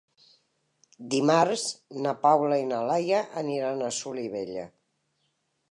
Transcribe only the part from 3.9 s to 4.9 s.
Solivella.